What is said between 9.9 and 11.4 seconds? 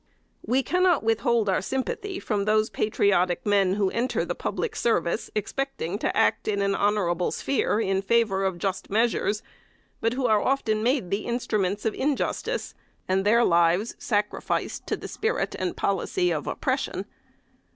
but who are often made the